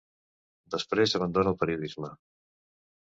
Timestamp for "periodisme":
1.65-2.11